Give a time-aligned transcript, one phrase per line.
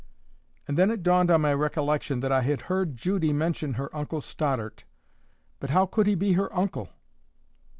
[0.67, 4.19] And then it dawned on my recollection that I had heard Judy mention her uncle
[4.19, 4.83] Stoddart.
[5.59, 6.89] But how could he be her uncle?